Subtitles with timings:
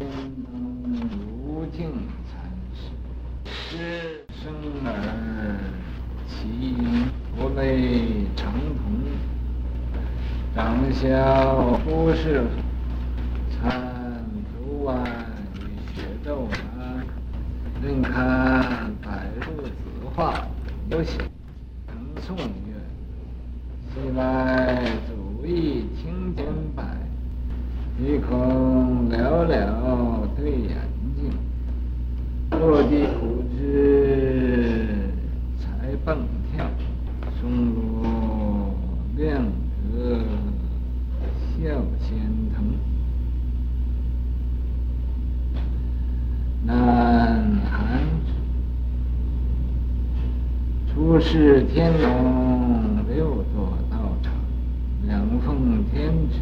[0.00, 1.92] 如镜
[2.26, 2.40] 禅
[3.44, 4.50] 师，生
[4.82, 4.88] 而
[6.26, 7.06] 其音
[7.36, 8.80] 不类长童，
[10.54, 12.46] 长小不是
[13.50, 14.24] 参
[14.56, 15.04] 读万
[15.56, 15.60] 与
[15.94, 17.04] 学咒啊，
[17.82, 19.70] 任看百入字
[20.16, 20.46] 画，
[20.88, 21.18] 有写
[21.88, 22.72] 能诵曰：
[23.92, 26.99] 昔来祖忆清简版。
[28.02, 29.60] 虚空寥寥
[30.34, 30.74] 对眼
[31.14, 31.30] 镜，
[32.58, 35.12] 落地苦知
[35.58, 35.66] 才
[36.02, 36.16] 蹦
[36.50, 36.64] 跳，
[37.38, 38.74] 松萝
[39.18, 39.44] 亮
[39.92, 40.18] 得
[41.52, 42.16] 笑仙
[42.54, 42.64] 腾。
[46.64, 48.00] 南韩
[50.90, 54.32] 出世天龙六座道场，
[55.06, 56.40] 两奉天旨。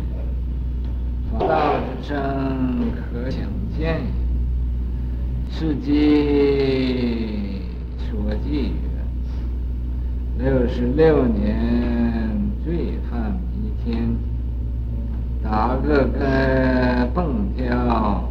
[1.99, 3.43] 道之声可想
[3.77, 4.01] 见，
[5.51, 7.61] 是记
[7.99, 8.73] 所记
[10.39, 12.31] 曰：六十六年
[12.65, 14.17] 醉汉弥天，
[15.43, 18.29] 打个个蹦跳，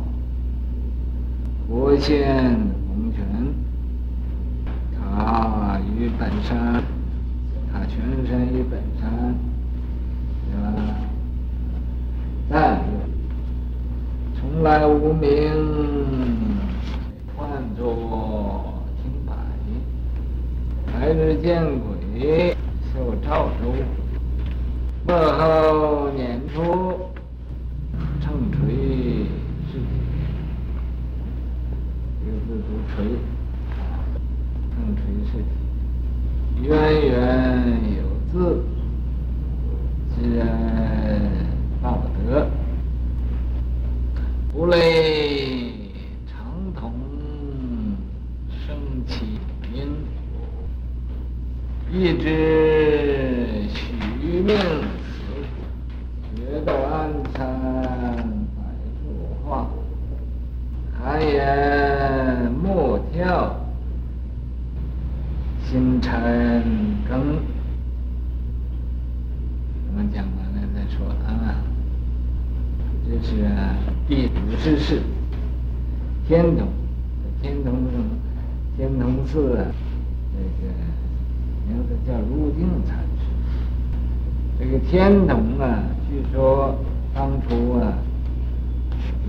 [1.67, 2.55] 活现
[2.87, 3.25] 红泉。
[4.99, 6.81] 他与本山，
[7.71, 9.35] 他全身与本山，
[10.45, 10.67] 对吧？
[12.49, 12.79] 但
[14.39, 15.27] 从来无名，
[17.35, 19.33] 唤作清白。
[20.91, 22.55] 白日见鬼，
[22.93, 23.73] 受兆州。
[25.05, 26.61] 末后年初，
[28.21, 28.57] 秤捶
[29.71, 29.83] 尸体。
[32.21, 32.95] 一个字读锤，
[34.71, 35.43] 秤捶尸体。
[36.63, 36.67] 渊
[37.05, 37.11] 源
[37.97, 38.01] 有
[38.31, 38.63] 字，
[40.15, 40.47] 知人
[41.81, 41.85] 报
[42.25, 42.47] 德。
[44.67, 45.71] 嘞类
[46.25, 46.35] 长
[46.75, 46.91] 童
[48.49, 48.75] 生
[49.07, 49.39] 其
[49.73, 49.87] 音，
[51.89, 55.23] 亦知许命死，
[56.35, 57.47] 学道安参
[58.57, 58.61] 百
[59.05, 59.07] 入
[59.45, 59.69] 画，
[60.99, 63.55] 含言莫跳，
[65.63, 66.11] 心诚
[67.09, 67.39] 庚。
[69.89, 71.55] 我们讲完了再说啊。
[73.09, 73.37] 这是
[74.05, 75.01] 第五十世
[76.27, 76.67] 天童，
[77.41, 77.73] 天童
[78.75, 79.63] 天童寺啊，
[80.33, 80.73] 这个
[81.65, 83.23] 名字叫如镜禅师。
[84.59, 86.77] 这个天童啊，据说
[87.15, 87.93] 当初啊，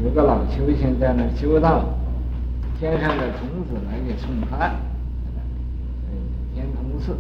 [0.03, 1.85] 有个老修行在那修道，
[2.81, 4.75] 天上的童子来给送饭，
[6.03, 6.19] 所以
[6.57, 7.17] 天童寺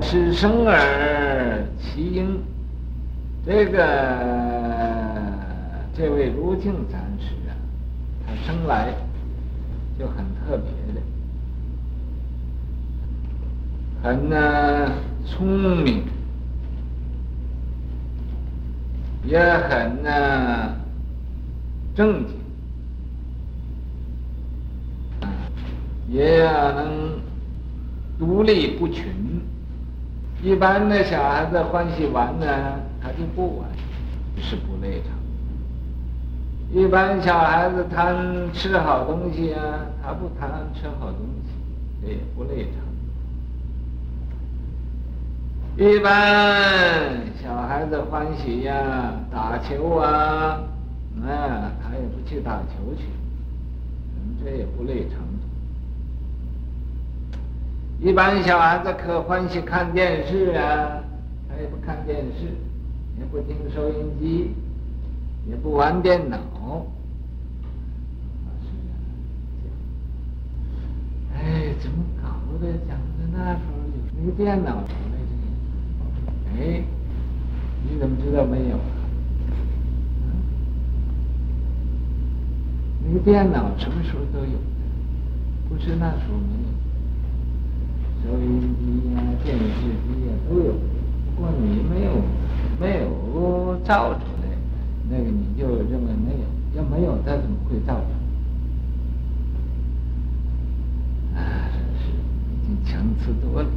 [0.00, 2.38] 是生而其音。
[3.46, 3.78] 这个
[5.96, 7.56] 这位如镜禅师啊，
[8.26, 8.92] 他生来
[9.98, 11.00] 就很特别的，
[14.02, 14.92] 很呢
[15.24, 16.02] 聪明，
[19.24, 20.76] 也很呢
[21.94, 22.36] 正经，
[26.10, 27.18] 也能
[28.18, 29.40] 独立不群。
[30.44, 32.46] 一般的小孩子欢喜玩呢。
[33.00, 33.68] 他就不玩，
[34.38, 35.12] 是不累常。
[36.72, 42.82] 一般小孩子贪吃好东西啊，他不贪吃好东西，也不累常。
[45.76, 50.60] 一般小孩子欢喜呀、打球啊，
[51.14, 53.04] 那、啊、他也不去打球去，
[54.42, 55.23] 这也不累常。
[58.04, 61.00] 一般小孩子可欢喜看电视啊，
[61.48, 62.52] 他也不看电视。
[63.16, 64.50] 也不听收音机，
[65.48, 66.36] 也不玩电脑。
[71.32, 72.28] 哎，怎么搞
[72.60, 72.72] 的？
[72.86, 73.76] 讲的那时候
[74.18, 74.82] 有没电脑？
[76.58, 76.82] 哎，
[77.88, 78.82] 你怎么知道没有啊？
[83.06, 84.58] 那个电脑什么时候都有的，
[85.68, 86.73] 不是那时候没有。
[88.24, 90.72] 收音机呀、电视机呀都有，
[91.36, 92.10] 不过你没有。
[92.80, 94.48] 没有造出来，
[95.08, 96.44] 那个你就认为没有，
[96.76, 98.00] 要没有它怎么会造出
[101.34, 101.40] 来？
[101.40, 102.10] 啊，是
[102.50, 103.68] 已经强词夺理，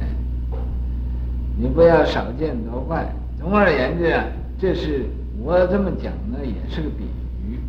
[0.00, 0.08] 哎，
[1.56, 3.14] 你不要少见多怪。
[3.38, 4.24] 总而言之啊，
[4.58, 5.06] 这是
[5.40, 7.04] 我这么讲呢，也是个比
[7.48, 7.60] 喻，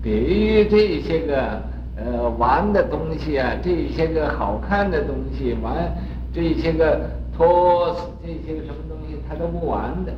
[0.00, 1.60] 比喻这些个
[2.04, 5.94] 呃玩的东西啊，这些个好看的东西，玩
[6.32, 9.16] 这些个托这些个什么东西。
[9.28, 10.12] 他都不玩的，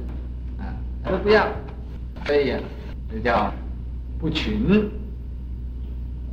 [0.59, 1.47] 啊，他都不要，
[2.27, 2.59] 所以呀，
[3.13, 3.53] 这叫
[4.19, 4.91] 不群，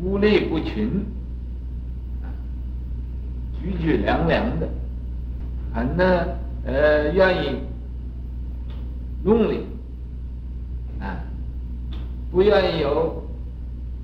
[0.02, 1.06] 孤立不群，
[2.24, 2.26] 啊
[3.62, 4.68] 举举凉凉的，
[5.74, 6.26] 很呢
[6.66, 7.58] 呃愿意
[9.24, 9.68] 用力
[11.00, 11.22] 啊，
[12.32, 13.21] 不愿意有，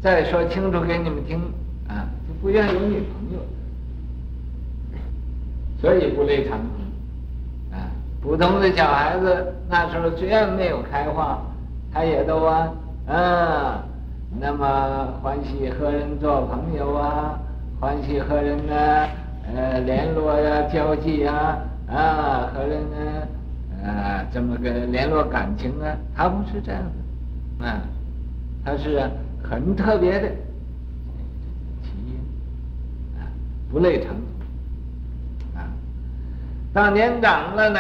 [0.02, 1.40] 再说清楚给你们听
[1.88, 3.40] 啊，就不愿有女朋友，
[5.82, 7.90] 所以不类长童啊。
[8.22, 11.42] 普通的小孩子那时候虽然没有开化，
[11.94, 12.72] 他也都啊。
[13.08, 13.86] 啊，
[14.38, 17.40] 那么欢喜和人做朋友啊，
[17.80, 18.76] 欢喜和人呢，
[19.56, 21.58] 呃，联络呀、交际呀，
[21.90, 26.82] 啊，和人呢，啊，这么个联络感情啊，他不是这样
[27.60, 27.82] 的，啊，
[28.66, 29.10] 他是
[29.44, 30.28] 很特别的，
[31.84, 32.16] 起因，
[33.20, 33.26] 啊，
[33.72, 34.16] 不累成，
[35.56, 35.68] 啊，
[36.74, 37.80] 当年长了呢。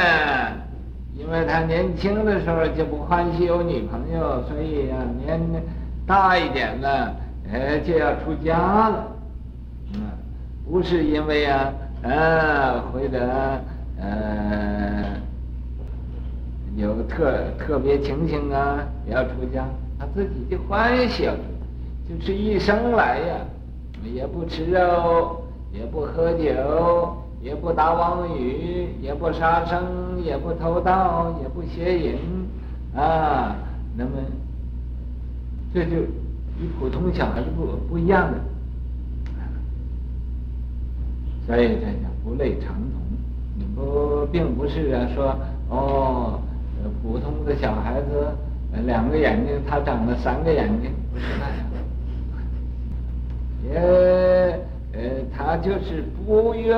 [1.19, 5.41] 因为他年轻的时候就不欢喜有女朋友，所以、啊，年
[6.05, 7.15] 大一点了，
[7.51, 9.07] 呃，就要出家了。
[9.95, 10.01] 嗯，
[10.69, 11.73] 不是因为啊，
[12.03, 13.19] 呃，或者
[13.99, 15.05] 呃，
[16.75, 18.77] 有特特别情形啊，
[19.09, 19.65] 要出家，
[19.99, 21.29] 他自己就欢喜，
[22.07, 23.35] 就是一生来呀，
[24.03, 27.23] 也不吃肉，也不喝酒。
[27.39, 32.17] 也不打妄语，也不杀生，也不偷盗，也不邪淫，
[32.95, 33.55] 啊，
[33.95, 34.11] 那么
[35.71, 38.39] 这就与普通小孩子不不一样的，
[41.45, 42.99] 所以这叫不类长童。
[43.55, 45.37] 你不并不是啊说
[45.69, 46.39] 哦，
[47.03, 48.35] 普通的小孩子
[48.85, 51.45] 两个眼睛，他长了三个眼睛，不是那
[53.71, 54.59] 样，也。
[54.93, 56.73] 呃，他就是不愿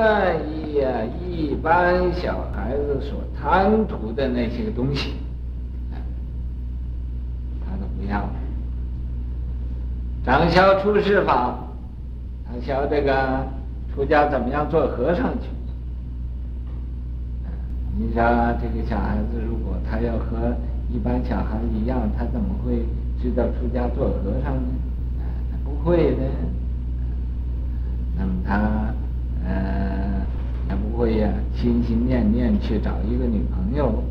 [0.51, 5.13] 意呀、啊，一般小孩子所贪图的那些个东西，
[7.65, 8.29] 他都不要。
[10.25, 11.59] 长小出世法，
[12.45, 13.47] 他教这个
[13.95, 15.47] 出家怎么样做和尚去。
[17.97, 18.21] 你说
[18.61, 20.53] 这个小孩子，如果他要和
[20.91, 22.83] 一般小孩一样，他怎么会
[23.21, 24.69] 知道出家做和尚呢？
[25.51, 26.23] 他不会的。
[28.17, 28.93] 那么他，
[29.45, 30.25] 呃，
[30.67, 34.03] 也不会呀，心心念念去找一个女朋友，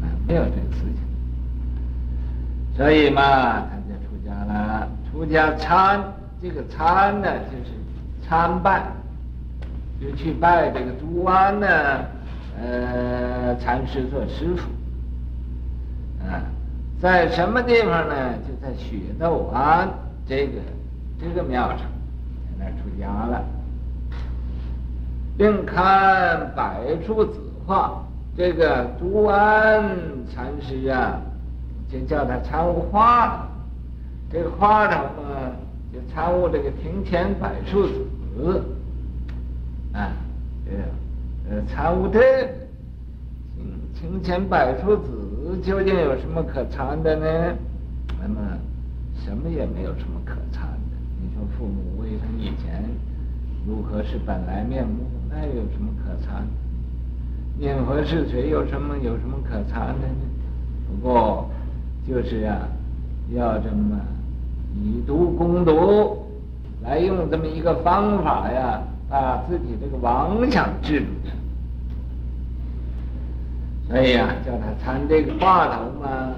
[0.00, 1.02] 啊，没有这个事情。
[2.76, 4.88] 所以嘛，他就出家了。
[5.10, 6.00] 出家参，
[6.40, 7.74] 这个参呢，就是
[8.26, 8.84] 参拜，
[10.00, 11.66] 就去拜这个朱安呢，
[12.58, 14.70] 呃，禅师做师傅。
[16.28, 16.42] 啊，
[17.00, 18.34] 在什么地方呢？
[18.46, 19.88] 就在雪窦庵
[20.26, 20.60] 这个
[21.20, 21.78] 这个庙上。
[22.58, 23.44] 在那出家了，
[25.36, 28.02] 并看百处子画。
[28.36, 29.84] 这个朱安
[30.32, 31.20] 禅师啊，
[31.90, 33.42] 就叫他参悟话头。
[34.30, 35.52] 这个话头嘛，
[35.92, 38.64] 就参悟这个庭前百处子。
[39.92, 40.12] 啊，
[41.50, 42.48] 呃，参悟这个
[43.94, 45.21] 庭前百处子
[45.56, 47.56] 究竟有什么可藏的呢？
[48.20, 48.40] 那么，
[49.24, 50.96] 什么也没有什么可藏的。
[51.20, 52.08] 你说父母为。
[52.22, 52.84] 他以前
[53.66, 55.04] 如何是本来面目？
[55.30, 56.46] 那有什么可参？
[57.58, 58.50] 因何是谁？
[58.50, 60.24] 有什么有什么可藏的呢？
[60.88, 61.48] 不过
[62.06, 62.68] 就是呀、啊，
[63.34, 63.98] 要这么
[64.74, 66.26] 以毒攻毒，
[66.82, 71.21] 来用这么一个方法呀，把自己这个妄想治住。
[73.92, 76.32] 所以呀、叫他参这个话头嘛，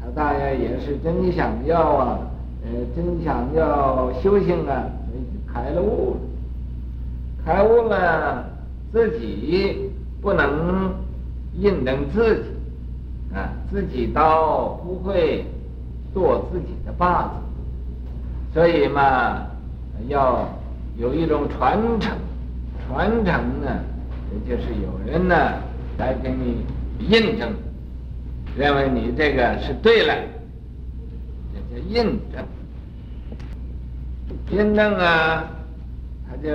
[0.00, 2.18] 他大爷也是真想要啊，
[2.62, 4.86] 呃，真想要修行啊。
[5.10, 6.16] 所以开了悟，
[7.44, 8.44] 开悟了，
[8.92, 9.90] 自己
[10.22, 10.94] 不能
[11.58, 12.44] 印证自己，
[13.34, 15.44] 啊，自己倒不会
[16.12, 17.30] 做自己的把子，
[18.52, 19.44] 所以嘛，
[20.06, 20.48] 要
[20.96, 22.16] 有一种传承，
[22.86, 23.80] 传承呢，
[24.32, 25.34] 也就是有人呢
[25.98, 26.64] 来给你
[27.08, 27.52] 印证，
[28.56, 30.14] 认为你这个是对了，
[31.52, 32.44] 这叫印证。
[34.50, 35.44] 印证啊，
[36.28, 36.50] 他就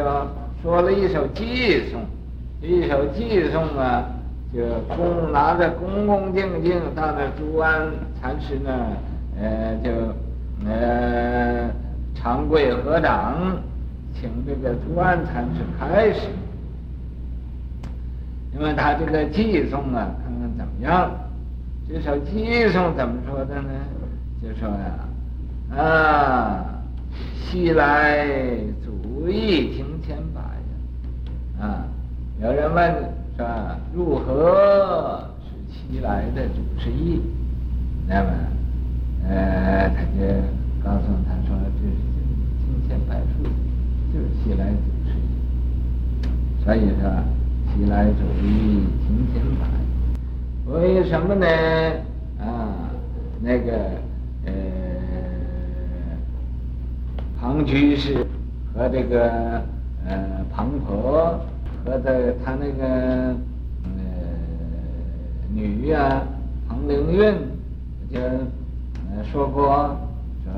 [0.61, 2.01] 说了一首偈颂，
[2.61, 4.05] 一首偈颂啊，
[4.53, 4.61] 就
[4.95, 7.87] 恭拿着恭恭敬敬到那朱安
[8.21, 8.71] 禅师那，
[9.41, 9.91] 呃，就
[10.67, 11.69] 呃
[12.15, 13.57] 长跪合掌，
[14.13, 16.21] 请这个朱安禅师开始。
[18.53, 21.11] 因为他这个寄送啊，看看怎么样？
[21.87, 23.69] 这首寄送怎么说的呢？
[24.41, 26.65] 就说呀，啊。
[27.51, 28.27] 西来
[28.85, 31.87] 祖意庭前摆呀，啊，
[32.39, 32.93] 有人问
[33.35, 33.75] 是吧？
[33.91, 37.19] 如何是西来的祖师意？
[38.07, 38.29] 那么，
[39.27, 40.27] 呃，他就
[40.83, 41.95] 告诉他说，这是
[42.61, 43.43] 金钱百数，
[44.13, 46.63] 就是西来祖师意。
[46.63, 47.09] 所以说，
[47.75, 49.67] 起来祖意金钱百，
[50.73, 51.45] 为什么呢？
[52.39, 52.89] 啊，
[53.41, 53.71] 那个
[54.45, 54.53] 呃，
[57.39, 58.25] 庞居士
[58.73, 59.61] 和这个
[60.05, 61.39] 呃庞婆
[61.85, 63.35] 和的他那个
[63.83, 63.89] 呃
[65.53, 66.21] 女呀
[66.67, 67.33] 庞灵运
[68.11, 69.97] 就呃说过。
[70.43, 70.53] 说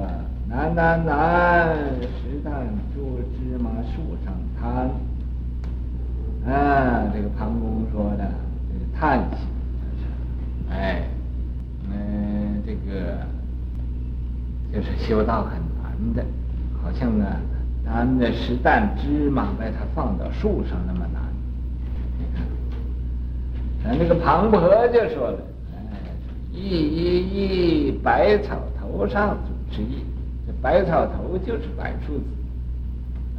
[0.47, 2.51] 男男男，石蛋
[2.93, 4.89] 住芝麻树上摊。
[6.45, 8.31] 啊，这个庞公说的
[8.67, 9.37] 这个叹息，
[10.71, 11.03] 哎，
[11.89, 13.17] 嗯，这个
[14.73, 16.25] 就是修道很难的，
[16.81, 17.37] 好像啊，
[17.85, 21.21] 咱的石旦芝麻把它放到树上那么难。
[22.17, 22.25] 你
[23.83, 25.37] 看，那个庞婆就说了，
[25.73, 25.77] 哎，
[26.51, 29.51] 一一一百草头上主。
[29.73, 30.03] 之意，
[30.45, 32.25] 这百草头就是百树子，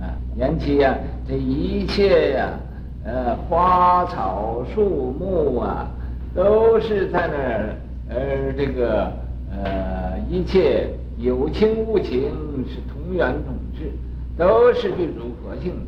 [0.00, 0.96] 啊，言其呀，
[1.28, 2.58] 这一切呀，
[3.04, 5.90] 呃，花草树木啊，
[6.34, 7.76] 都是在那儿，
[8.08, 9.12] 呃，这个
[9.50, 12.30] 呃，一切有情无情
[12.68, 13.90] 是同源同质，
[14.36, 15.86] 都是具足佛性的。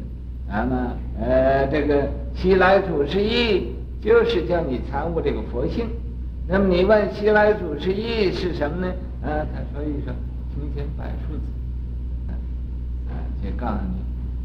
[0.48, 5.86] 那么，呃，这个西来祖师意就是叫你参悟这个佛性。
[6.46, 8.92] 那么你问西来祖师意是什么呢？
[9.22, 10.12] 啊，他说一说。
[10.54, 12.32] 金钱百树子，
[13.08, 13.10] 啊，
[13.42, 13.78] 就告诉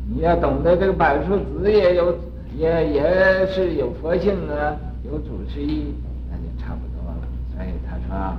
[0.07, 2.17] 你，你要懂得这个百树子也有，
[2.57, 5.93] 也也是有佛性啊，有祖师意，
[6.29, 7.27] 那就差不多了。
[7.55, 8.35] 所以他说，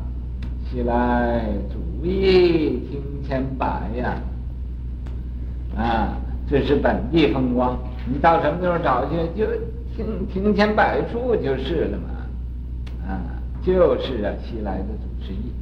[0.68, 4.16] 西来祖意庭前摆呀，
[5.76, 6.16] 啊，
[6.48, 7.78] 这是本地风光。
[8.10, 9.46] 你到什么地方找去，就
[9.94, 13.20] 庭庭前摆树就是了嘛，啊，
[13.62, 15.52] 就是啊，西来的祖师意。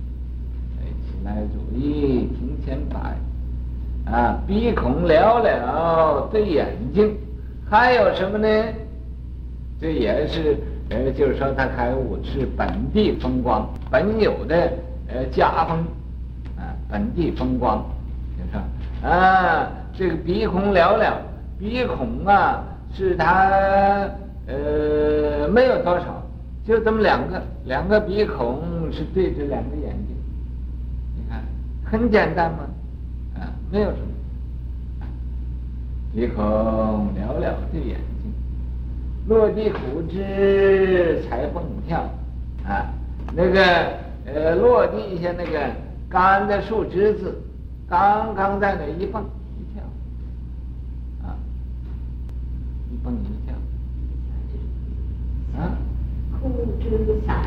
[0.81, 3.17] 哎，西来祖意庭前摆，
[4.11, 7.15] 啊，鼻孔了了对眼睛，
[7.71, 8.49] 还有什么呢？
[9.81, 10.57] 这也是，
[10.89, 14.73] 呃，就是说他开悟是本地风光，本有的
[15.09, 15.79] 呃家风，
[16.57, 17.85] 啊，本地风光，
[18.37, 21.23] 就说啊，这个鼻孔了了，
[21.59, 24.09] 鼻孔啊是他
[24.47, 26.23] 呃没有多少，
[26.67, 30.17] 就这么两个，两个鼻孔是对着两个眼睛。
[31.17, 31.41] 你看
[31.85, 32.59] 很简单嘛，
[33.37, 34.09] 啊，没有什么，
[36.19, 38.33] 鼻孔了了的眼睛，
[39.29, 42.01] 落地苦之才蹦跳，
[42.67, 42.93] 啊，
[43.37, 43.63] 那个
[44.27, 45.71] 呃落地下那个
[46.09, 47.41] 干的树枝子，
[47.89, 49.25] 刚刚在那一蹦
[49.61, 49.85] 一跳，
[51.25, 51.39] 啊，
[52.91, 53.55] 一蹦一跳，
[55.57, 55.71] 啊，
[56.41, 56.49] 枯
[56.81, 57.45] 枝散，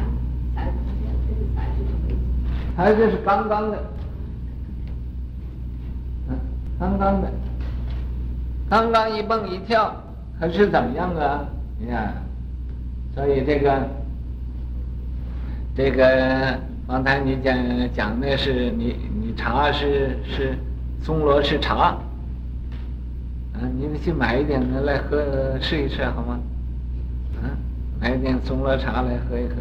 [0.56, 0.74] 散
[1.28, 2.16] 这个散是什么意思？
[2.78, 3.84] 它这是刚刚的。
[6.80, 7.30] 刚刚的，
[8.72, 9.94] 刚刚一蹦一跳，
[10.40, 11.46] 可是怎么样啊？
[11.78, 12.13] 你看，
[13.13, 13.86] 所以这个，
[15.75, 17.54] 这个刚才你讲
[17.94, 20.58] 讲的是你你茶是是
[21.04, 21.98] 松萝是茶，
[23.51, 26.40] 啊，你们去买一点的来喝试一试好吗？
[27.44, 27.51] 啊，
[28.00, 29.56] 买一点松萝茶来喝一喝。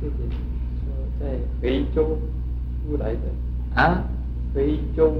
[0.00, 0.12] 谢谢。
[0.80, 0.88] 说
[1.20, 1.26] 在
[1.60, 2.16] 非洲
[2.86, 3.82] 出来的。
[3.82, 4.02] 啊？
[4.54, 5.12] 非洲。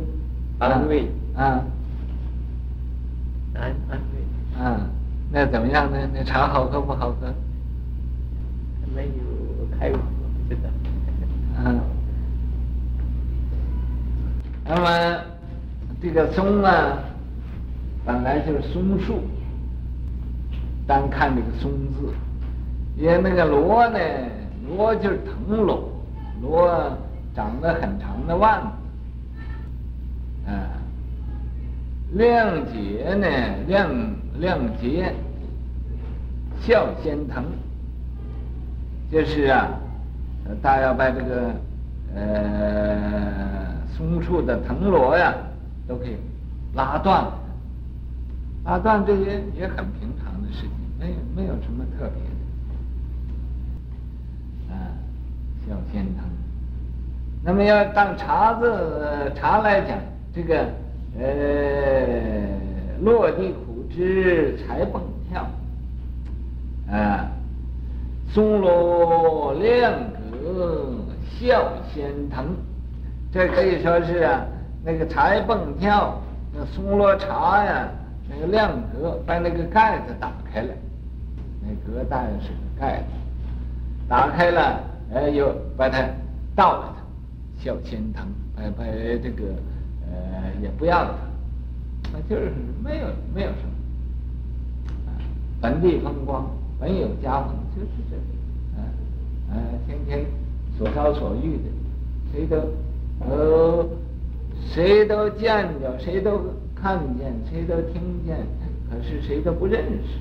[0.58, 1.64] 安慰啊，
[3.54, 4.80] 安安慰啊，
[5.30, 5.98] 那怎么样呢？
[6.14, 7.26] 那茶好喝不好喝？
[8.80, 9.96] 还没有开悟，
[10.48, 10.68] 不知道。
[11.64, 11.80] 嗯。
[14.64, 15.20] 那么
[16.00, 16.98] 这个松啊，
[18.04, 19.20] 本来就是松树，
[20.86, 22.14] 单看这个松字，
[22.96, 23.98] 因为那个萝呢，
[24.68, 25.90] 萝就是藤萝，
[26.40, 26.96] 萝
[27.34, 28.60] 长得很长的蔓。
[28.60, 28.72] 啊，
[32.12, 33.26] 亮节呢？
[33.66, 33.88] 亮
[34.38, 35.14] 亮节，
[36.60, 37.44] 笑仙藤，
[39.10, 39.68] 就是啊，
[40.60, 41.54] 大要把这个
[42.14, 45.34] 呃松树的藤萝呀，
[45.86, 46.16] 都可以
[46.74, 47.24] 拉断，
[48.64, 52.22] 拉断这些也很平常的事情，没有没有什么特别
[54.68, 54.74] 的。
[54.74, 54.74] 啊，
[55.66, 56.24] 笑仙藤，
[57.44, 59.96] 那么要当茶字茶来讲。
[60.32, 60.64] 这个
[61.18, 61.26] 呃，
[63.00, 65.46] 落地苦枝才蹦跳，
[66.88, 67.28] 啊，
[68.32, 69.92] 松萝亮
[70.30, 70.94] 阁
[71.38, 72.54] 笑仙藤，
[73.32, 74.46] 这可以说是啊，
[74.84, 76.20] 那个才蹦跳，
[76.54, 77.88] 那松萝茶呀，
[78.28, 80.72] 那个亮阁把那个盖子打开了，
[81.60, 83.04] 那阁带是个盖子，
[84.08, 84.80] 打开了，
[85.12, 86.04] 哎，又把它
[86.54, 88.86] 倒了它，孝心堂，拜拜
[89.22, 89.42] 这个
[90.10, 91.12] 呃也不要他，
[92.12, 92.52] 那就是
[92.82, 93.70] 没有没有什么，
[95.60, 98.22] 本地风光，本有家风，就是这个，
[98.76, 98.82] 啊
[99.50, 99.54] 啊，
[99.86, 100.24] 天天
[100.76, 101.70] 所遭所遇的，
[102.32, 102.56] 谁都
[103.20, 103.86] 呃
[104.72, 106.40] 谁都见着，谁都
[106.74, 108.38] 看见，谁都听见，
[108.90, 110.18] 可是谁都不认识，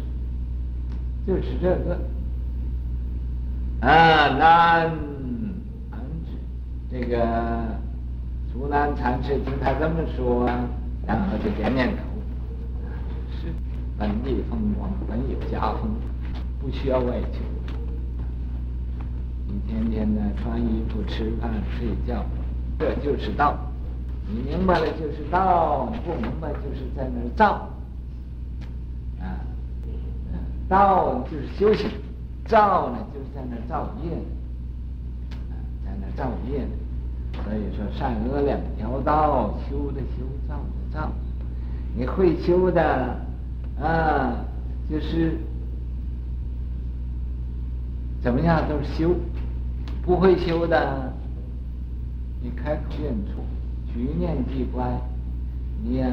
[1.25, 1.98] 就是这个。
[3.81, 3.88] 啊，
[4.38, 4.91] 南
[5.89, 6.01] 安
[6.91, 7.17] 这个
[8.51, 10.45] 苏南禅师听他这么说，
[11.05, 12.03] 然后就点点头，
[13.31, 13.53] 是
[13.97, 15.91] 本地风光，本有家风，
[16.59, 17.39] 不需要外求。
[19.47, 22.25] 你天天的穿衣服、吃饭、睡觉，
[22.77, 23.55] 这就是道。
[24.27, 27.69] 你明白了就是道，你不明白就是在那儿造。
[29.19, 29.41] 啊，
[30.67, 31.89] 道就是修行。
[32.45, 34.09] 造呢，就是在那造业，
[35.85, 36.71] 在那造业呢。
[37.46, 41.12] 所以说，善恶两条道，修的修，造的造。
[41.96, 43.17] 你会修的，
[43.81, 44.46] 啊，
[44.89, 45.38] 就是
[48.22, 49.10] 怎么样都是修；
[50.03, 51.12] 不会修的，
[52.41, 53.43] 你开口念错，
[53.93, 54.86] 举念即乖，
[55.84, 56.08] 你呀，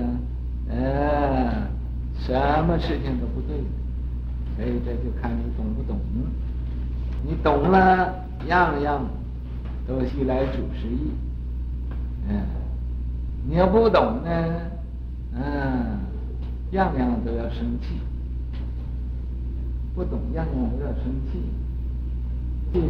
[0.69, 1.69] 呃，
[2.19, 2.33] 什
[2.65, 3.57] 么事情都不对。
[4.57, 5.99] 所以这就看你懂不懂。
[7.23, 9.05] 你懂了，样样
[9.87, 11.11] 都系来主持意。
[12.29, 12.43] 嗯，
[13.49, 14.31] 你要不懂呢，
[15.35, 15.99] 嗯，
[16.73, 18.01] 样样都要生气。
[19.95, 21.41] 不懂，样样都要生气。
[22.73, 22.87] 这个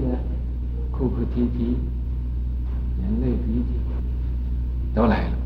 [0.90, 1.76] 哭哭啼啼，
[3.02, 3.74] 眼泪鼻涕
[4.94, 5.36] 都来了。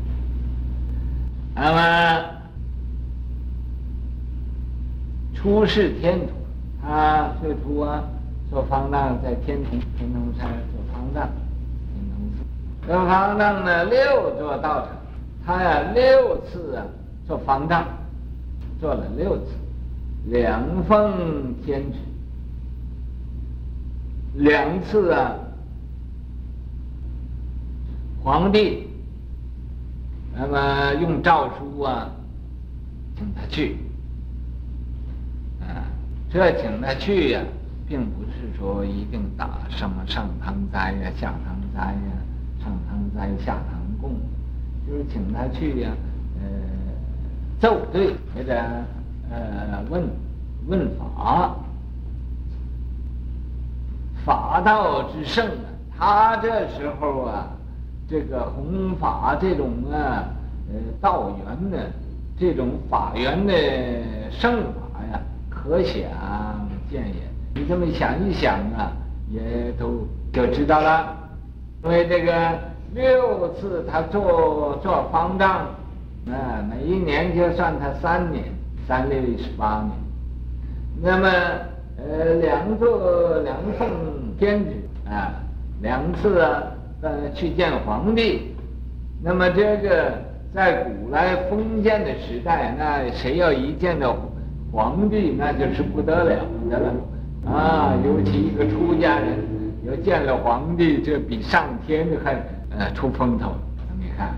[1.55, 2.41] 那么。
[5.33, 6.29] 出世天童，
[6.83, 8.03] 他最初啊
[8.51, 10.51] 做方丈，在天童天童山
[11.11, 11.29] 方丈，
[11.91, 12.41] 天童寺
[12.87, 14.89] 做方丈呢，六座道场，
[15.45, 16.85] 他呀六次啊
[17.27, 17.85] 做方丈，
[18.79, 19.51] 做了六次，
[20.27, 21.97] 两奉天旨，
[24.35, 25.35] 两次啊
[28.23, 28.87] 皇帝，
[30.35, 32.09] 那么用诏书啊
[33.17, 33.77] 请他去。
[35.61, 35.83] 啊
[36.31, 37.41] 这请他去呀，
[37.91, 42.11] 并不是说一定打什么上堂斋呀、下堂斋呀、
[42.63, 44.11] 上堂斋下堂供，
[44.87, 45.91] 就是请他去呀，
[46.41, 46.47] 呃，
[47.59, 48.53] 奏对或者
[49.29, 50.07] 呃问
[50.67, 51.53] 问法，
[54.23, 57.49] 法道之圣啊，他这时候啊，
[58.07, 60.23] 这个弘法这种啊，
[60.69, 61.91] 呃道源的
[62.39, 63.53] 这种法源的
[64.31, 65.19] 圣法呀。
[65.49, 66.01] 可想
[66.89, 68.91] 见也，你这么想一想啊，
[69.29, 71.17] 也都就知道了。
[71.83, 72.33] 因为这个
[72.93, 75.49] 六次他做做方丈，
[76.27, 78.45] 啊，每一年就算他三年，
[78.87, 79.91] 三六一十八年。
[81.01, 81.27] 那么
[81.97, 83.89] 呃，两做两奉
[84.37, 84.71] 天旨
[85.09, 85.33] 啊，
[85.81, 86.63] 两次啊，
[87.01, 88.55] 呃，去见皇帝。
[89.23, 90.13] 那么这个
[90.53, 94.15] 在古来封建的时代，那谁要一见到？
[94.73, 96.93] 皇帝那就是不得了的了，
[97.45, 99.39] 啊，尤其一个出家人
[99.85, 102.33] 要见了皇帝，这比上天还
[102.69, 103.51] 呃出风头。
[103.99, 104.35] 你看，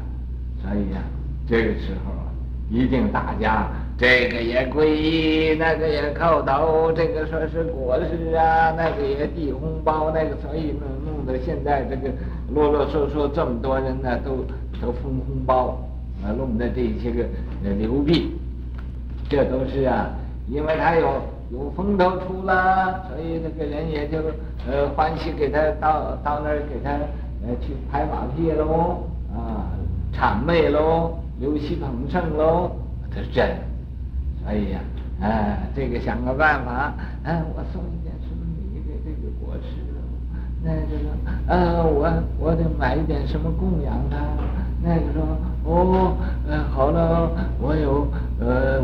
[0.62, 1.04] 所以呀、啊，
[1.48, 2.32] 这个时候啊，
[2.70, 12.10] 一定大家这个也皈依，那个也叩头，这个说是国师啊，那个也递红包，那个所以弄弄得现在这个
[12.54, 14.46] 啰啰嗦嗦这么多人呢，都
[14.82, 15.78] 都封红包，
[16.24, 17.24] 啊，弄得这些个
[17.66, 18.32] 呃流币，
[19.30, 20.10] 这都是啊。
[20.50, 21.22] 因为他有
[21.54, 24.18] 有风头出了，所以那个人也就
[24.68, 26.90] 呃欢喜给他到到那儿给他
[27.46, 29.70] 呃去拍马屁喽，啊
[30.12, 32.72] 谄媚喽，流喜捧圣喽，
[33.12, 33.52] 他是这样。
[34.44, 34.80] 所以呀，
[35.22, 36.72] 啊，这个想个办法，
[37.24, 39.78] 啊我送一点什么礼给这个国师，
[40.64, 44.18] 那个说啊我我得买一点什么供养他，
[44.82, 45.22] 那个说
[45.66, 46.18] 哦
[46.50, 47.30] 呃好了
[47.62, 48.08] 我有
[48.40, 48.84] 呃。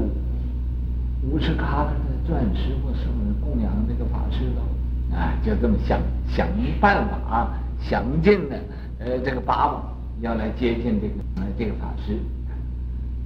[1.29, 1.85] 五十卡
[2.29, 3.07] 钻石，或是
[3.43, 6.47] 供养这个法师喽，啊，就这么想想
[6.79, 7.49] 办法，
[7.81, 8.55] 想尽的
[8.99, 9.81] 呃这个把握，
[10.21, 12.15] 要来接近这个呃这个法师。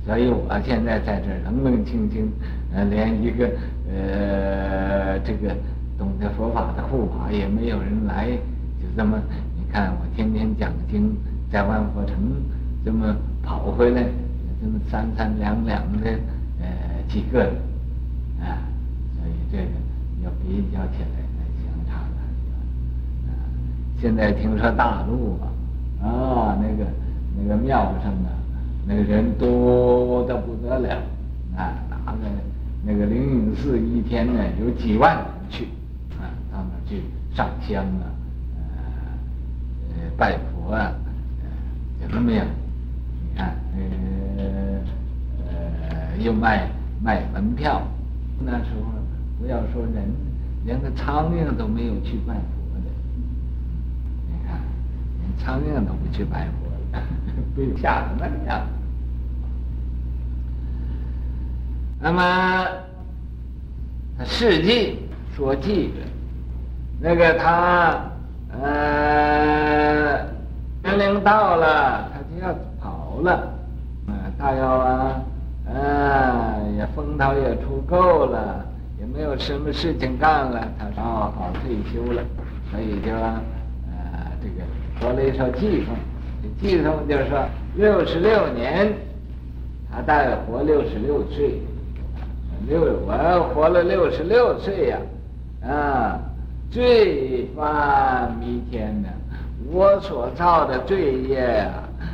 [0.06, 2.32] 所以我现在在这冷冷清清，
[2.74, 3.46] 呃，连一个
[3.92, 5.54] 呃这个
[5.98, 8.30] 懂得佛法的护法也没有人来，
[8.82, 9.20] 就这么
[9.58, 11.14] 你看我天天讲经，
[11.52, 12.16] 在万佛城
[12.86, 13.14] 这么
[13.44, 14.04] 跑回来，
[14.62, 16.10] 这么三三两两的
[16.62, 16.68] 呃
[17.10, 17.52] 几个。
[18.42, 18.60] 啊，
[19.54, 19.66] 这个
[20.24, 21.22] 要比较起来，
[21.62, 22.10] 相差很
[22.50, 22.58] 远。
[23.30, 23.32] 啊，
[24.02, 25.46] 现在听说大陆啊，
[26.02, 26.90] 啊，啊，那个
[27.40, 28.34] 那个庙上啊，
[28.88, 30.98] 那个人多的不得了
[31.56, 32.22] 啊，拿个
[32.84, 35.66] 那个灵隐寺一天呢有几万人去
[36.20, 37.04] 啊，他们去
[37.36, 38.10] 上香啊，
[38.58, 40.92] 呃，拜佛啊，
[42.02, 42.44] 就那么样，
[43.22, 44.82] 你看，呃
[45.48, 46.68] 呃，又卖
[47.04, 47.84] 卖门票，
[48.40, 49.03] 那时候
[49.40, 50.12] 不要说人，
[50.66, 52.90] 连个苍蝇都没有去拜佛的，
[54.28, 54.62] 你看，
[55.20, 57.04] 连苍蝇都不去拜佛了，
[57.56, 58.62] 被吓得那样。
[62.00, 62.68] 那么，
[64.18, 65.00] 他事迹
[65.36, 65.94] 说记着，
[67.00, 68.04] 那个他
[68.52, 70.26] 呃
[70.84, 73.32] 年龄到了，他就要跑了，
[74.08, 75.22] 啊，他要啊，
[75.68, 78.66] 啊，也风头也出够了，
[79.14, 82.24] 没有什么事情干了，他说好好退休了，
[82.72, 83.42] 所以就啊，
[83.92, 84.66] 呃，这个
[85.00, 85.96] 说了一首偈颂，
[86.42, 87.46] 这偈颂就是说
[87.76, 88.92] 六十六年，
[89.92, 91.62] 他大概活六十六岁。
[92.66, 94.98] 六，我活了六十六岁呀，
[95.68, 96.18] 啊，
[96.72, 99.10] 罪犯弥天的，
[99.70, 101.68] 我所造的罪业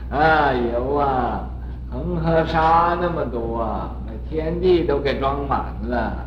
[0.10, 1.48] 啊，啊有啊，
[1.92, 6.26] 恒河沙那么多啊，那天地都给装满了，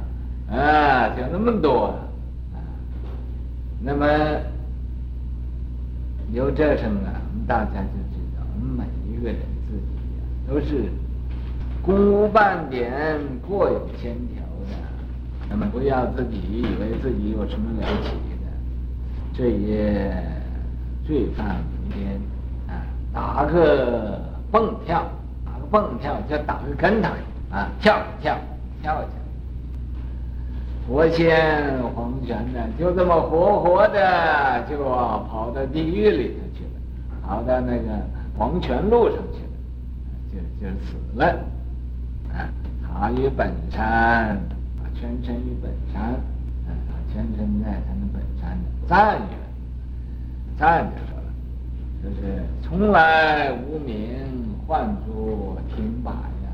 [0.53, 1.95] 啊，就那么多，
[2.53, 2.61] 啊，
[3.81, 4.07] 那么
[6.33, 9.83] 有这声啊，我们大家就知道，我们每一个人自己，
[10.49, 10.91] 都是。
[11.85, 14.77] 孤半点过有千条的，
[15.51, 18.47] 那么不要自己以为自己有什么了不起的，
[19.35, 20.15] 这也
[21.05, 22.21] 罪犯明天
[22.69, 24.21] 啊，打个
[24.53, 25.05] 蹦跳，
[25.45, 27.09] 打个蹦跳就打个跟头
[27.51, 28.38] 啊，跳跳
[28.81, 29.22] 跳跳。
[30.87, 36.81] 佛仙黄泉呢，就这么活活的就跑到地狱里头去了，
[37.25, 37.88] 跑到那个
[38.37, 41.27] 黄泉路上去了，就就死了。
[42.33, 42.49] 啊，
[42.83, 44.37] 他于本山，
[44.81, 46.03] 啊，全身于本山，
[46.66, 46.71] 啊，
[47.12, 49.29] 全身在他们本山暂远，
[50.59, 51.29] 暂就说了，
[52.03, 53.97] 就是从来无名，
[54.66, 56.51] 唤作停摆呀，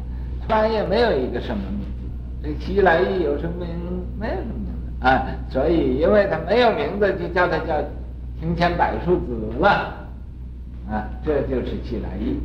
[0.47, 1.89] 突然也没有一个什么名字，
[2.43, 3.98] 这西来意有什么名？
[4.19, 7.81] 没有什么名字啊，所以因为他没有名字，就叫他叫
[8.41, 9.69] 庭前柏树子了，
[10.91, 12.39] 啊，这就是其来意，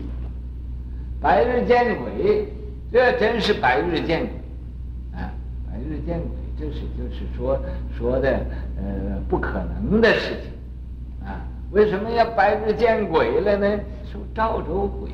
[1.21, 2.47] 白日见鬼。
[2.91, 5.33] 这真是白日见鬼，啊，
[5.65, 7.59] 白日见鬼，这是就是说
[7.97, 8.29] 说的
[8.77, 13.79] 呃不可能的事情，啊，为什么要白日见鬼了呢？
[14.11, 15.09] 受赵州鬼，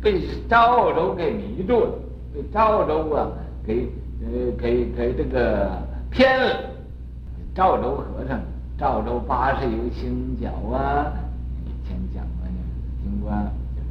[0.00, 1.90] 被赵州给迷住了，
[2.32, 3.32] 被赵州啊
[3.66, 3.88] 给
[4.22, 5.72] 呃给给这个
[6.14, 6.60] 天了，
[7.56, 8.40] 赵州和尚，
[8.78, 11.12] 赵州八十有星角啊，
[11.66, 12.54] 以前讲过呢，
[13.02, 13.32] 听过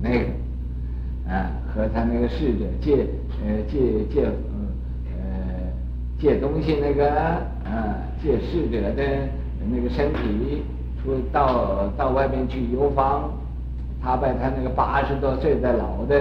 [0.02, 3.06] 那个，啊，和他那个侍者借。
[3.46, 5.20] 呃，借借呃
[6.18, 7.12] 借东西那个
[7.66, 9.04] 啊，借逝者的
[9.70, 10.64] 那个身体
[11.04, 13.30] 出到到外面去游方，
[14.02, 16.16] 他把他那个八十多岁的老的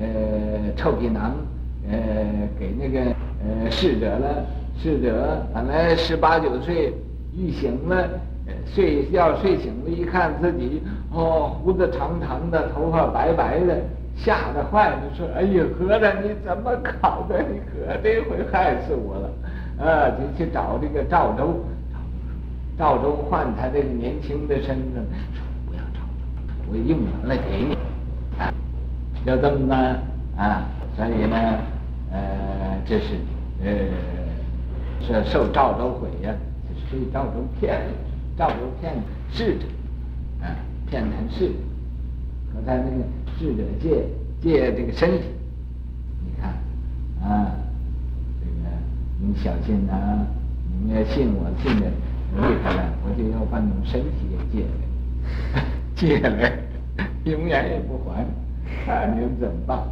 [0.00, 1.34] 呃臭皮囊
[1.90, 3.10] 呃给那个
[3.44, 4.46] 呃逝者了，
[4.82, 6.92] 逝者本来十八九岁，
[7.32, 8.08] 一醒了，
[8.66, 13.78] 睡觉睡醒了，一看自己哦胡子长长的，头发白白的。
[14.14, 17.42] 吓得坏了，说：“哎呀，和尚你怎么搞的？
[17.42, 19.30] 你可这回害死我了！”
[19.82, 21.64] 啊， 就去找这个赵州，
[22.76, 25.00] 赵州换他这个年轻的身子，
[25.32, 27.74] 说：“不要找了，我用完了给你。”
[28.38, 28.52] 啊，
[29.24, 29.98] 要这么办
[30.36, 30.66] 啊？
[30.94, 31.36] 所以呢，
[32.12, 32.20] 呃，
[32.84, 33.14] 这是
[33.64, 33.70] 呃，
[35.02, 36.34] 是受赵州毁呀，
[36.68, 37.92] 就是被赵州骗了，
[38.36, 38.94] 赵州骗
[39.30, 39.64] 侍者，
[40.40, 40.56] 啊，
[40.88, 41.54] 骗他侍者，
[42.54, 43.04] 和他那个。
[43.38, 44.04] 逝者借
[44.40, 45.24] 借这个身体，
[46.22, 46.50] 你看
[47.28, 47.50] 啊，
[48.40, 48.52] 这个
[49.18, 50.24] 你小心啊！
[50.70, 51.86] 你们要信我信的
[52.36, 55.64] 厉害了，我就要把你们身体也借来，
[55.96, 56.52] 借来，
[57.24, 58.24] 永远也不还，
[58.84, 59.82] 看你们怎么办？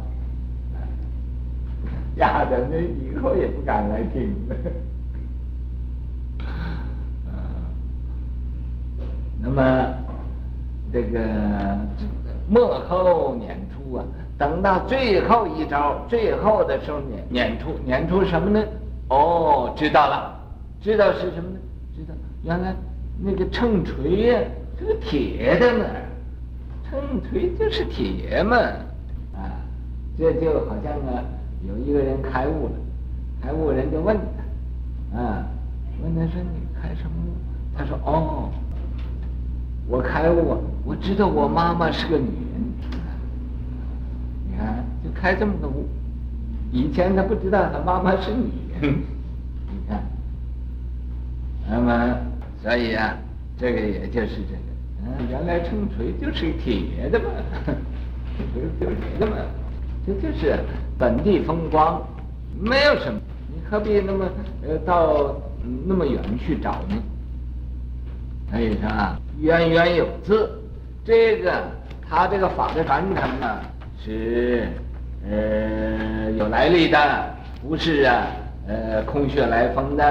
[2.15, 4.55] 压的那以后也不敢来听了。
[6.39, 6.47] 啊，
[9.41, 9.87] 那么
[10.93, 11.19] 这个。
[12.49, 14.03] 末后撵出啊，
[14.37, 18.61] 等到最后一招，最后的时候撵撵出撵出什么呢？
[19.07, 20.37] 哦，知道了，
[20.81, 21.59] 知道是什么呢？
[21.95, 22.75] 知道原来
[23.17, 24.39] 那个秤锤呀，
[24.77, 25.85] 是个铁的呢，
[26.89, 26.99] 秤
[27.29, 28.57] 锤就是铁嘛，
[29.33, 29.55] 啊，
[30.17, 31.23] 这就好像啊，
[31.65, 32.73] 有一个人开悟了，
[33.41, 34.17] 开悟人就问
[35.13, 35.45] 他，啊，
[36.03, 37.31] 问他说你开什么？
[37.77, 38.49] 他说哦，
[39.91, 42.63] 我开悟，我知道我妈妈是个女人。
[44.47, 45.85] 你看，就开这么个悟。
[46.71, 48.49] 以前他不知道他妈妈是女
[48.81, 48.95] 人。
[49.69, 50.01] 你看，
[51.69, 52.17] 那么
[52.63, 53.17] 所以啊，
[53.57, 54.61] 这个也就是这个。
[55.03, 57.25] 嗯，原来秤锤就是铁的嘛，
[58.55, 59.35] 就是铁的嘛，
[60.07, 60.57] 这就是
[60.97, 62.01] 本地风光，
[62.57, 64.25] 没有什么，你何必那么
[64.65, 65.35] 呃到
[65.85, 66.95] 那么远去找呢？
[68.51, 70.49] 所以说啊，渊源有自，
[71.03, 71.51] 这个
[72.07, 73.59] 他这个法的传承啊，
[74.03, 74.67] 是
[75.27, 76.99] 呃有来历的，
[77.67, 78.27] 不是啊
[78.67, 80.03] 呃空穴来风的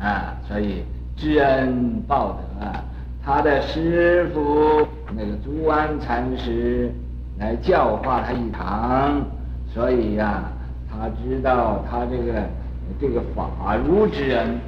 [0.00, 0.82] 啊，所以
[1.14, 2.82] 知恩报德啊。
[3.22, 6.90] 他的师傅那个朱安禅师
[7.38, 9.22] 来教化他一堂，
[9.72, 10.44] 所以呀、
[10.90, 12.32] 他知道他这个
[12.98, 14.58] 这个法儒之恩，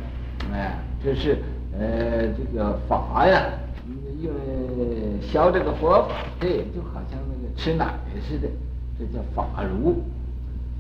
[0.53, 1.39] 哎，这是
[1.79, 3.43] 呃这个法呀，
[4.21, 7.95] 因为学这个佛法，这也就好像那个吃奶
[8.27, 8.49] 似的，
[8.99, 10.03] 这叫法儒，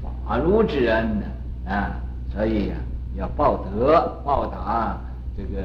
[0.03, 1.27] 法儒之恩呢
[1.67, 2.01] 啊，
[2.33, 2.75] 所以呀、
[3.17, 4.99] 要报德报答
[5.37, 5.63] 这个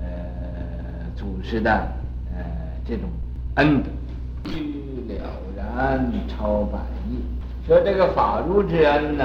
[0.00, 0.44] 呃。
[1.16, 1.70] 祖师的
[2.36, 2.42] 呃
[2.84, 3.08] 这种
[3.54, 3.88] 恩德，
[5.06, 5.24] 了
[5.56, 7.22] 然超百亿。
[7.64, 9.24] 说这个法儒之恩呢，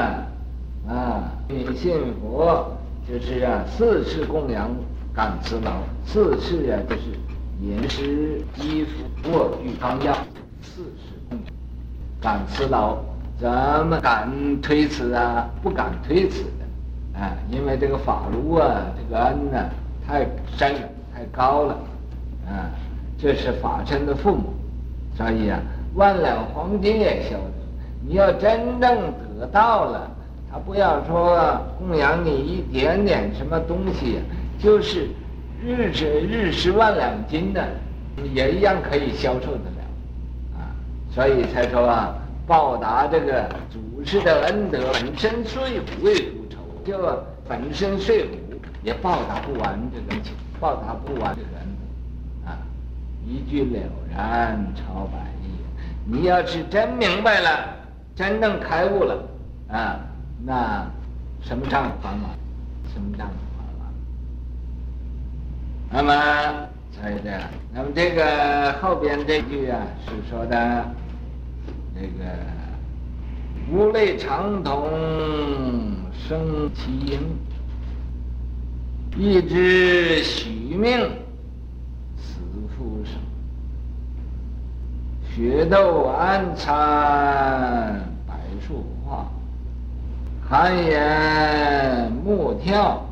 [0.88, 4.70] 啊，你信佛就是啊，四世供养
[5.12, 7.18] 感慈劳，四世啊就是
[7.62, 10.14] 饮食衣服卧具方药，
[10.62, 11.48] 四世供养
[12.22, 12.98] 感慈劳，
[13.38, 13.50] 怎
[13.88, 14.30] 么敢
[14.62, 15.50] 推辞啊？
[15.62, 19.70] 不敢推辞的，啊，因为这个法儒啊，这个恩呢
[20.08, 20.26] 太
[20.58, 20.74] 深。
[21.12, 21.74] 太高了，
[22.48, 22.72] 啊，
[23.18, 24.54] 这是法身的父母，
[25.18, 25.60] 所以啊，
[25.96, 27.52] 万两黄金也销得。
[28.08, 30.10] 你要真正得到了，
[30.50, 34.22] 他不要说供养你一点点什么东西，
[34.58, 35.10] 就是
[35.64, 37.68] 日值日十万两金的，
[38.34, 40.72] 也一样可以销售得了，啊，
[41.12, 42.16] 所以才说啊，
[42.48, 46.98] 报答这个祖师的恩德，粉身碎骨未出酬，就
[47.48, 48.36] 粉身碎骨
[48.84, 50.34] 也报答不完这个情。
[50.60, 51.62] 报答不完的人，
[52.46, 52.58] 啊，
[53.26, 53.80] 一句了
[54.14, 55.56] 然超百亿。
[56.06, 57.76] 你要是真明白了，
[58.14, 59.24] 真正开悟了，
[59.70, 60.00] 啊，
[60.46, 60.86] 那
[61.42, 62.22] 什么账还完？
[62.94, 63.30] 什么账？
[65.92, 66.14] 那么
[66.92, 70.86] 猜一下，那么这个后边这句啊，是说的
[71.96, 72.26] 这个
[73.72, 74.88] 无类长同
[76.14, 77.20] 生其音。
[79.18, 80.92] 一知许命，
[82.16, 82.40] 死
[82.78, 83.16] 复生；
[85.36, 89.26] 雪窦安参，百树化；
[90.48, 93.04] 寒岩木跳，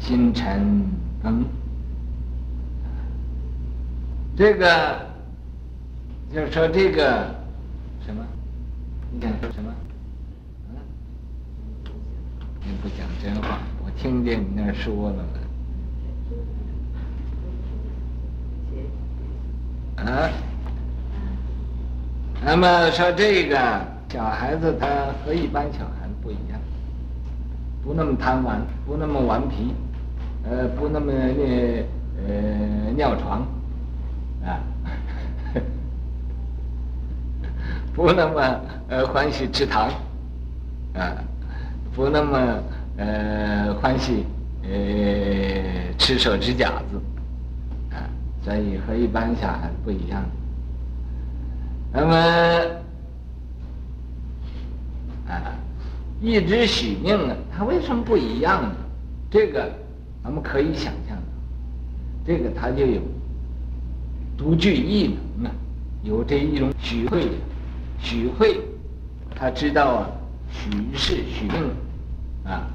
[0.00, 0.82] 星辰
[1.22, 1.44] 更。
[4.36, 5.06] 这个
[6.34, 7.32] 就说这个
[8.04, 8.26] 什么？
[9.12, 9.72] 你想说什么？
[10.70, 10.76] 嗯
[12.62, 15.24] 你不讲真话，我听见你那说了了。
[20.10, 20.30] 啊？
[22.42, 23.58] 那么说这个
[24.08, 26.58] 小孩子他和一般小孩子不一样，
[27.82, 29.74] 不那么贪玩，不那么顽皮，
[30.44, 31.84] 呃，不那么那
[32.26, 33.46] 呃尿床，
[34.44, 34.60] 啊，
[37.94, 39.90] 不那么呃欢喜吃糖，
[40.94, 41.24] 啊。
[41.92, 42.38] 不那么
[42.98, 44.24] 呃欢喜
[44.62, 44.70] 呃
[45.98, 47.00] 吃手指甲子
[47.92, 48.06] 啊，
[48.44, 50.24] 所以和一般小孩不一样。
[51.92, 52.14] 那么
[55.28, 55.52] 啊，
[56.20, 58.74] 一知许命呢，他为什么不一样呢？
[59.28, 59.68] 这个
[60.22, 61.16] 咱们可以想象，
[62.26, 63.00] 这个他就有
[64.36, 65.54] 独具异能啊，
[66.02, 67.28] 有这一种许慧，
[67.98, 68.60] 许慧，
[69.34, 70.10] 他知道啊。
[70.52, 71.62] 许是许命，
[72.42, 72.66] 啊，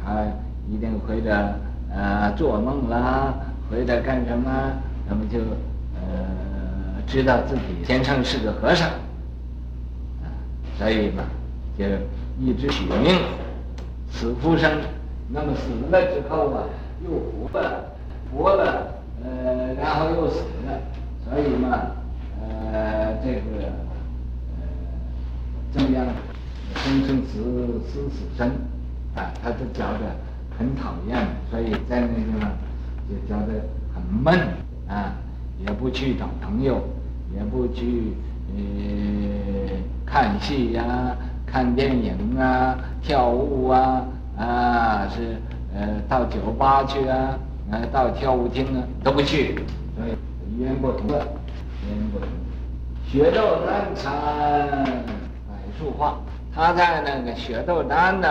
[0.00, 0.24] 他
[0.70, 1.58] 一定会的，
[1.90, 3.34] 呃，做梦啦，
[3.68, 4.48] 或者干什么，
[5.08, 5.40] 那么就
[5.96, 8.86] 呃知道自己天生是个和尚，
[10.22, 10.30] 啊，
[10.78, 11.24] 所以嘛，
[11.76, 11.84] 就
[12.38, 13.18] 一知许命，
[14.08, 14.70] 死复生，
[15.30, 16.64] 那么死了之后啊，
[17.04, 17.84] 又活了，
[18.32, 20.80] 活了，呃，然后又死了，
[21.24, 21.92] 所以嘛，
[22.40, 23.66] 呃，这个，
[24.56, 24.62] 呃，
[25.72, 26.06] 这样？
[26.74, 27.40] 生生死
[27.88, 28.46] 死死生，
[29.14, 30.14] 啊，他就觉得
[30.56, 32.46] 很讨厌，所以在那个
[33.08, 33.64] 就觉得
[33.94, 34.38] 很闷，
[34.86, 35.14] 啊，
[35.58, 36.82] 也不去找朋友，
[37.34, 38.12] 也不去
[38.54, 44.06] 呃看戏呀、看电影啊、跳舞啊，
[44.38, 45.36] 啊，是
[45.74, 47.36] 呃到酒吧去啊，
[47.72, 49.56] 呃，到跳舞厅啊都不去，
[49.96, 50.12] 所以
[50.56, 51.18] 语言不同了，
[51.84, 52.28] 语言不同。
[53.10, 54.12] 雪窦丹参
[54.84, 56.18] 百树画，
[56.54, 58.28] 他在那个雪窦丹呢，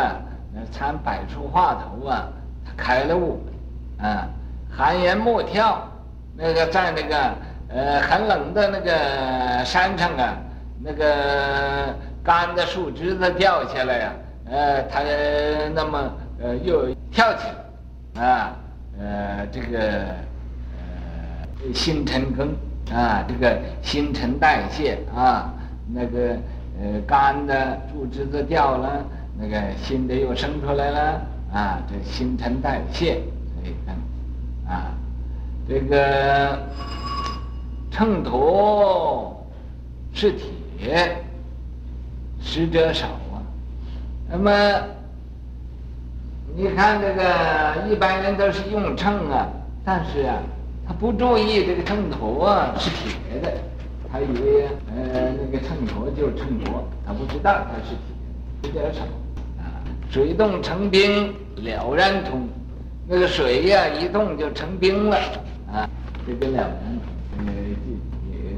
[0.53, 2.27] 那参百树画头啊，
[2.63, 3.43] 他开了悟，
[3.99, 4.27] 啊，
[4.69, 5.81] 寒岩木跳，
[6.35, 7.17] 那个在那个
[7.69, 10.37] 呃很冷的那个山上啊，
[10.83, 14.13] 那个干的树枝子掉下来呀、
[14.49, 15.01] 呃，他
[15.73, 17.43] 那么呃又跳起
[18.15, 18.55] 来，啊。
[18.99, 22.47] 呃，这个呃新陈更
[22.91, 25.53] 啊，这个新陈代谢啊，
[25.93, 26.35] 那个
[26.81, 29.05] 呃干的树枝子掉了，
[29.39, 31.21] 那个新的又生出来了
[31.53, 33.21] 啊，这新陈代谢，
[33.53, 33.95] 所以看
[34.67, 34.89] 啊，
[35.69, 36.57] 这个
[37.91, 39.31] 秤砣
[40.11, 40.31] 是
[40.79, 41.23] 铁，
[42.41, 43.09] 使者少，
[44.29, 44.51] 那么。
[46.55, 49.47] 你看这个一般人都是用秤啊，
[49.85, 50.41] 但是啊，
[50.87, 53.53] 他不注意这个秤砣啊是铁的，
[54.11, 59.03] 他以为呃那个秤砣就是秤砣，他不知道它是铁，比较少
[59.59, 59.85] 啊。
[60.09, 62.47] 水冻成冰了然通，
[63.07, 65.17] 那个水呀、一冻就成冰了
[65.71, 65.87] 啊，
[66.25, 66.99] 这个了然
[67.35, 67.53] 通呃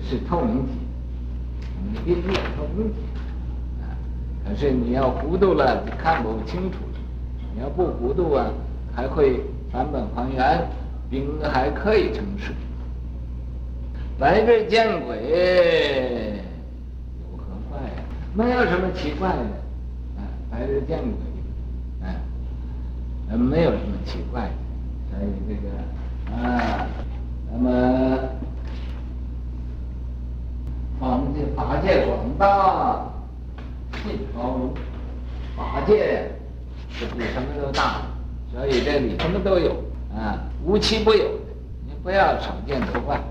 [0.09, 0.71] 是透明体，
[2.05, 2.95] 冰也透明体，
[4.49, 6.99] 可是你要糊涂了就看不清楚了。
[7.53, 8.47] 你要不糊涂啊，
[8.95, 10.67] 还会返本还原，
[11.07, 12.51] 兵还可以成事。
[14.17, 16.41] 白日见鬼
[17.21, 18.01] 有何怪呀？
[18.33, 19.35] 没有什么奇怪的，
[20.17, 22.09] 啊，白日见鬼，啊，
[23.37, 24.51] 没有什么奇怪的。
[25.11, 25.69] 所以这个
[26.35, 26.87] 啊，
[27.51, 28.17] 那么
[30.99, 33.05] 法界法界广大，
[34.03, 34.73] 信包容，
[35.55, 36.31] 法界。
[36.99, 38.01] 这比什么都大，
[38.51, 39.71] 所以这里什么都有
[40.13, 41.53] 啊，无奇不有的，
[41.87, 43.21] 你不要少见多怪。